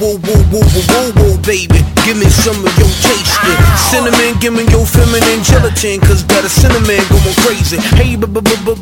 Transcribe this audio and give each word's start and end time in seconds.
woo, 0.00 0.18
woo, 0.18 0.42
woo, 0.50 0.62
woo, 0.62 0.84
woo, 0.90 1.08
woo, 1.18 1.36
baby. 1.42 1.80
Give 2.04 2.16
me 2.16 2.28
some 2.28 2.58
of 2.60 2.72
your 2.78 2.90
taste 3.00 3.24
tasting. 3.24 3.58
Cinnamon, 3.90 4.38
give 4.40 4.52
me 4.52 4.64
your 4.68 4.86
feminine 4.86 5.42
gelatin, 5.42 6.00
cause 6.00 6.24
that 6.28 6.44
cinnamon 6.48 7.00
going 7.08 7.36
crazy. 7.44 7.78
Hey, 7.96 8.16
baby, 8.16 8.40
baby, 8.40 8.74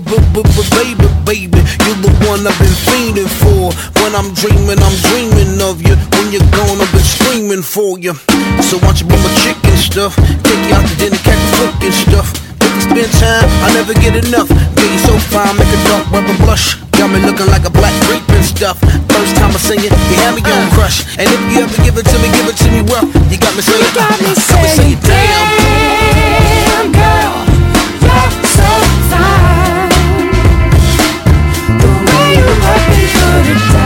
baby, 1.25 1.61
you 1.87 1.92
the 2.02 2.11
one 2.26 2.42
I've 2.47 2.57
been 2.59 2.76
fiending 2.87 3.31
for. 3.40 3.71
When 4.02 4.14
I'm 4.14 4.35
dreaming, 4.35 4.81
I'm 4.81 4.97
dreaming 5.11 5.61
of 5.62 5.83
you. 5.83 5.95
When 6.19 6.33
you're 6.33 6.50
gone, 6.50 6.81
I've 6.81 6.90
been 6.92 7.04
screaming 7.04 7.62
for 7.62 7.99
you. 7.99 8.14
So 8.62 8.78
watch 8.83 9.00
you 9.02 9.09
my 9.09 9.19
chicken 9.42 9.76
stuff. 9.76 10.16
Take 10.16 10.62
you 10.69 10.75
out 10.75 10.87
to 10.88 10.95
dinner, 10.97 11.21
catch 11.23 11.42
flicking 11.57 11.92
stuff. 11.95 12.28
Spend 12.83 13.12
time, 13.23 13.49
I 13.62 13.73
never 13.75 13.95
get 13.95 14.16
enough. 14.16 14.49
Girl, 14.49 14.90
you 14.90 14.99
so 15.07 15.14
fine, 15.31 15.57
make 15.57 15.69
a 15.69 15.81
dark 15.88 16.11
rubber 16.11 16.37
blush 16.45 16.91
coming 17.02 17.26
looking 17.26 17.50
like 17.50 17.66
a 17.66 17.71
black 17.71 17.94
creep 18.06 18.23
and 18.30 18.44
stuff. 18.44 18.78
First 19.11 19.35
time 19.35 19.50
I 19.50 19.59
sing 19.59 19.80
it, 19.82 19.90
you 20.06 20.16
have 20.23 20.37
me 20.38 20.42
on 20.47 20.62
uh. 20.62 20.75
crush. 20.78 21.02
And 21.18 21.26
if 21.26 21.40
you 21.50 21.59
ever 21.66 21.75
give 21.82 21.99
it 21.99 22.06
to 22.06 22.16
me, 22.23 22.30
give 22.30 22.47
it 22.47 22.56
to 22.62 22.68
me 22.71 22.80
well. 22.87 23.02
You 23.26 23.38
got 23.42 23.52
me 23.59 23.62
saying, 23.62 23.90
got 23.90 24.14
me 24.23 24.30
saying, 24.38 24.99
damn. 25.02 25.49
damn 26.71 26.94
girl, 26.94 27.35
you're 28.06 28.30
so 28.54 28.71
fine. 29.11 29.90
The 31.82 31.90
way 32.06 32.38
you 32.38 32.47
me 33.75 33.82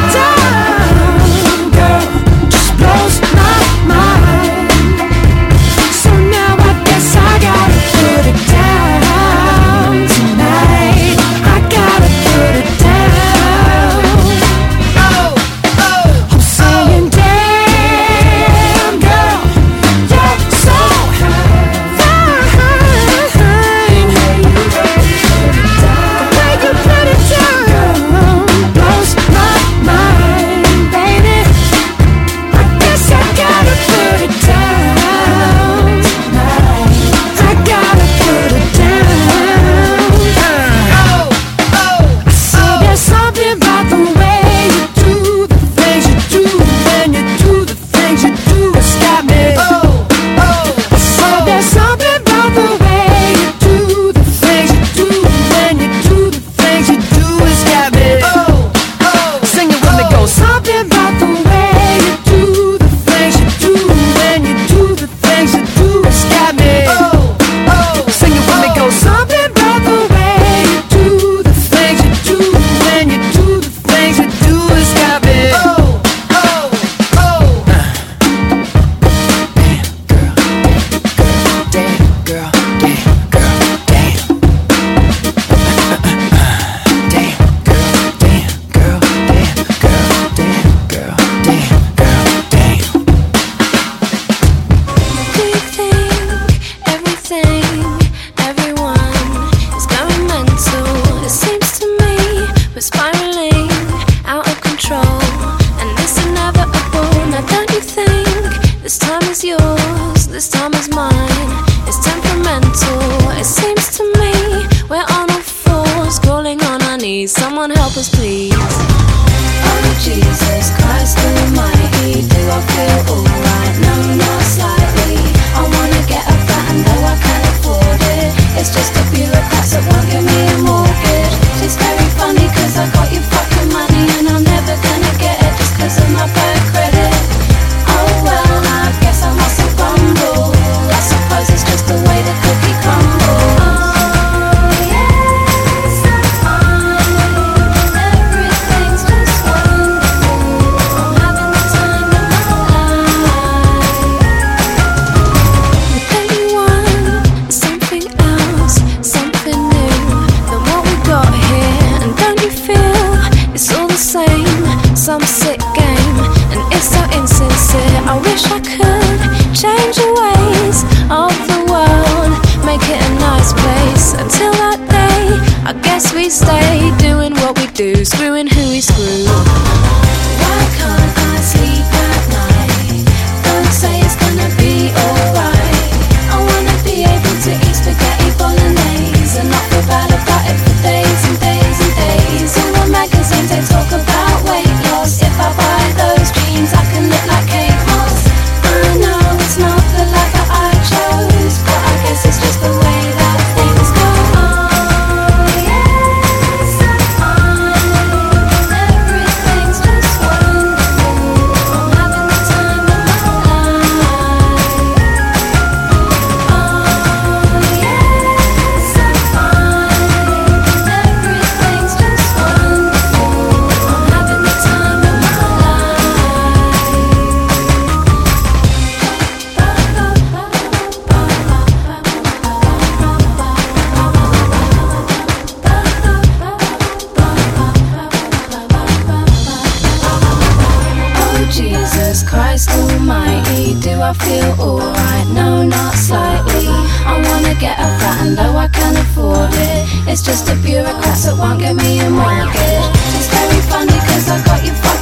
feel 244.26 244.52
alright, 244.60 245.26
no, 245.28 245.62
not 245.62 245.94
slightly. 245.94 246.66
I 247.10 247.14
wanna 247.26 247.54
get 247.54 247.78
a 247.78 247.88
flat 247.98 248.26
and 248.26 248.36
though 248.36 248.56
I 248.56 248.68
can't 248.68 248.98
afford 248.98 249.54
it, 249.54 249.82
it's 250.10 250.22
just 250.22 250.48
a 250.48 250.56
bureaucrat 250.56 251.18
that 251.24 251.36
won't 251.38 251.60
get 251.60 251.76
me 251.76 252.00
a 252.00 252.10
mortgage. 252.10 252.86
It's 253.16 253.28
very 253.30 253.60
funny 253.70 253.98
cause 254.08 254.28
I 254.28 254.42
got 254.44 254.64
you. 254.66 254.95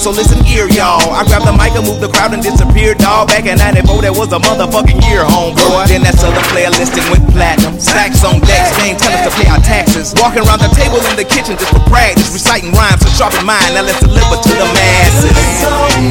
So 0.00 0.08
listen 0.08 0.40
here, 0.42 0.64
y'all. 0.64 1.12
I 1.12 1.28
grabbed 1.28 1.44
the 1.44 1.52
mic 1.52 1.76
and 1.76 1.84
moved 1.84 2.00
the 2.00 2.08
crowd 2.08 2.32
and 2.32 2.40
disappeared, 2.40 2.96
dawg. 3.04 3.28
Back 3.28 3.44
in 3.44 3.60
94, 3.60 4.00
that 4.08 4.16
was 4.16 4.32
a 4.32 4.40
motherfucking 4.40 4.96
year, 5.04 5.20
homeboy. 5.28 5.92
Then 5.92 6.00
that 6.08 6.16
other 6.24 6.40
player 6.48 6.72
listing 6.72 7.04
went 7.12 7.28
platinum. 7.28 7.76
Stacks 7.76 8.24
on 8.24 8.40
decks, 8.40 8.72
they 8.80 8.96
tell 8.96 9.12
us 9.12 9.28
to 9.28 9.32
pay 9.36 9.44
our 9.52 9.60
taxes. 9.60 10.16
Walking 10.16 10.40
around 10.48 10.64
the 10.64 10.72
table 10.72 11.04
in 11.04 11.20
the 11.20 11.28
kitchen 11.28 11.52
just 11.60 11.68
for 11.68 11.84
practice. 11.84 12.32
Reciting 12.32 12.72
rhymes 12.72 13.04
to 13.04 13.12
sharpen 13.12 13.44
mind. 13.44 13.76
Now 13.76 13.84
let's 13.84 14.00
deliver 14.00 14.40
to 14.40 14.52
the 14.56 14.68
masses. 14.72 15.36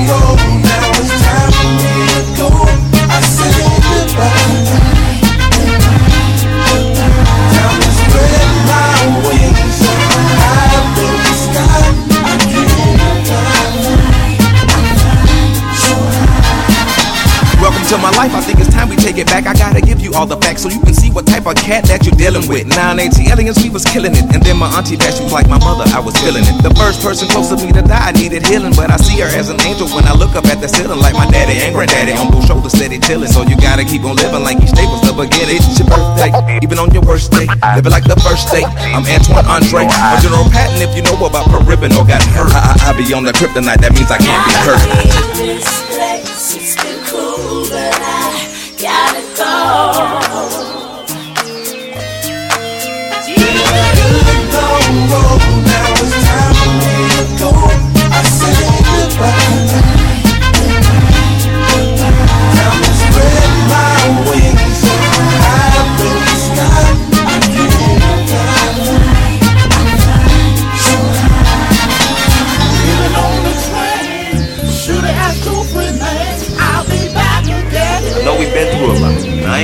Now 0.05 0.85
it's 0.93 1.09
time 1.25 1.49
for 1.49 1.73
me 1.73 2.05
to 2.13 2.21
go. 2.37 2.47
I 3.09 3.17
say 3.25 3.49
goodbye. 3.57 4.48
To 17.89 17.97
my 17.97 18.13
life, 18.21 18.29
I 18.37 18.41
think 18.45 18.61
it's 18.61 18.69
time 18.69 18.85
we 18.85 18.93
take 18.93 19.17
it 19.17 19.25
back. 19.25 19.49
I 19.49 19.57
gotta 19.57 19.81
give 19.81 19.97
you 19.97 20.13
all 20.13 20.29
the 20.29 20.37
facts 20.37 20.61
so 20.61 20.69
you 20.69 20.77
can 20.77 20.93
see 20.93 21.09
what 21.09 21.25
type 21.25 21.49
of 21.49 21.57
cat 21.57 21.89
that 21.89 22.05
you're 22.05 22.13
dealing 22.13 22.45
with. 22.45 22.69
980 22.69 23.33
aliens, 23.33 23.57
we 23.65 23.73
was 23.73 23.81
killing 23.81 24.13
it. 24.13 24.29
And 24.29 24.45
then 24.45 24.61
my 24.61 24.69
auntie 24.77 24.93
she 24.93 25.25
was 25.25 25.33
like 25.33 25.49
my 25.49 25.57
mother, 25.57 25.89
I 25.89 25.97
was 25.97 26.13
feeling 26.21 26.45
it. 26.45 26.53
The 26.61 26.69
first 26.77 27.01
person 27.01 27.25
close 27.33 27.49
to 27.49 27.57
me 27.57 27.73
to 27.73 27.81
die 27.81 28.13
needed 28.13 28.45
healing, 28.45 28.77
but 28.77 28.93
I 28.93 28.97
see 29.01 29.17
her 29.25 29.29
as 29.33 29.49
an 29.49 29.57
angel 29.65 29.89
when 29.89 30.05
I 30.05 30.13
look 30.13 30.37
up 30.37 30.45
at 30.53 30.61
the 30.61 30.69
ceiling 30.69 31.01
like 31.01 31.17
my 31.17 31.25
daddy 31.33 31.57
and 31.65 31.73
granddaddy 31.73 32.13
on 32.13 32.29
both 32.29 32.45
shoulders 32.45 32.77
steady 32.77 33.01
chilling. 33.01 33.33
So 33.33 33.41
you 33.41 33.57
gotta 33.57 33.81
keep 33.81 34.05
on 34.05 34.21
living 34.21 34.45
like 34.45 34.61
each 34.61 34.77
day 34.77 34.85
was 34.85 35.01
the 35.01 35.17
beginning. 35.17 35.57
It's 35.57 35.81
your 35.81 35.89
birthday, 35.89 36.29
even 36.61 36.77
on 36.77 36.93
your 36.93 37.01
worst 37.09 37.33
day. 37.33 37.49
Live 37.73 37.89
it 37.89 37.93
like 37.93 38.05
the 38.05 38.21
first 38.21 38.53
day. 38.53 38.69
I'm 38.93 39.01
Antoine 39.09 39.49
Andre, 39.49 39.89
or 39.89 40.17
General 40.21 40.45
Patton 40.53 40.77
if 40.85 40.93
you 40.93 41.01
know 41.01 41.17
about 41.25 41.49
ribbon 41.65 41.89
or 41.97 42.05
got 42.05 42.21
hurt. 42.37 42.53
I, 42.53 42.69
I, 42.69 42.93
I 42.93 42.97
be 43.01 43.09
on 43.17 43.25
the 43.25 43.33
kryptonite, 43.33 43.81
that 43.81 43.97
means 43.97 44.13
I 44.13 44.21
can't 44.21 44.45
be 44.45 44.53
hurt. 44.61 44.77
I 48.91 50.68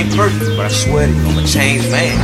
ain't 0.06 0.16
perfect, 0.16 0.58
but 0.58 0.66
I 0.66 0.70
swear 0.70 1.08
to 1.08 1.14
you, 1.14 1.20
I'm 1.20 1.38
a 1.38 1.48
changed 1.48 1.92
man. 1.92 2.18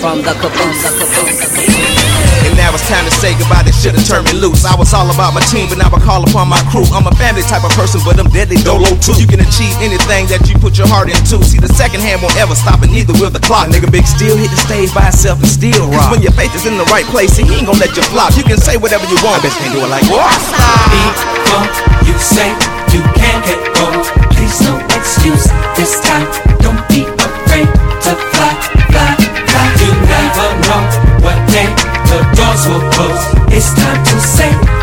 From 0.00 0.22
the 0.22 0.32
caboose, 0.32 0.82
the 0.82 0.90
caboose, 0.98 1.38
the 1.38 1.46
caboose. 1.46 2.41
Now 2.58 2.74
it's 2.74 2.84
time 2.88 3.04
to 3.04 3.14
say 3.14 3.32
goodbye. 3.38 3.62
This 3.62 3.78
shit 3.78 3.94
have 3.94 4.04
turned 4.04 4.26
me 4.28 4.34
loose. 4.36 4.64
I 4.66 4.74
was 4.76 4.92
all 4.92 5.08
about 5.08 5.32
my 5.32 5.44
team, 5.48 5.68
but 5.70 5.78
now 5.78 5.88
I 5.88 6.00
call 6.02 6.24
upon 6.26 6.48
my 6.48 6.60
crew. 6.68 6.84
I'm 6.92 7.06
a 7.06 7.14
family 7.16 7.42
type 7.46 7.64
of 7.64 7.72
person, 7.78 8.00
but 8.04 8.18
I'm 8.18 8.28
deadly 8.28 8.58
dolo 8.60 8.92
too. 8.98 9.16
You 9.16 9.28
can 9.30 9.40
achieve 9.40 9.72
anything 9.80 10.26
that 10.28 10.44
you 10.50 10.58
put 10.58 10.76
your 10.76 10.88
heart 10.88 11.08
into. 11.08 11.40
See, 11.44 11.58
the 11.62 11.70
second 11.72 12.02
hand 12.02 12.20
won't 12.20 12.36
ever 12.36 12.54
stop, 12.54 12.82
and 12.82 12.92
neither 12.92 13.14
will 13.16 13.30
the 13.30 13.42
clock. 13.42 13.68
Nigga, 13.70 13.92
Big 13.92 14.06
steel 14.08 14.36
hit 14.40 14.48
the 14.48 14.56
stage 14.56 14.88
by 14.96 15.08
itself 15.08 15.38
and 15.40 15.48
still 15.48 15.84
rock. 15.92 16.12
When 16.16 16.22
your 16.24 16.32
faith 16.32 16.54
is 16.56 16.64
in 16.64 16.80
the 16.80 16.88
right 16.88 17.04
place, 17.12 17.36
he 17.36 17.44
ain't 17.44 17.68
gonna 17.68 17.76
let 17.78 17.92
you 17.92 18.02
flop. 18.08 18.32
You 18.36 18.44
can 18.44 18.56
say 18.56 18.76
whatever 18.80 19.04
you 19.04 19.20
want, 19.20 19.44
but 19.44 19.52
can't 19.52 19.72
do 19.76 19.84
it 19.84 19.90
like 19.92 20.06
what? 20.08 20.32
Before 20.88 21.68
you 22.08 22.16
say 22.16 22.48
you 22.92 23.04
can't 23.12 23.44
get 23.44 23.60
go, 23.76 23.86
please 24.32 24.56
no 24.64 24.80
excuse 24.96 25.44
this 25.76 26.00
time. 26.00 26.24
Don't 26.64 26.80
be 26.88 27.04
afraid 27.04 27.68
to 28.08 28.12
fly, 28.32 28.52
It's 32.54 33.72
time 33.72 34.04
to 34.04 34.20
say 34.20 34.81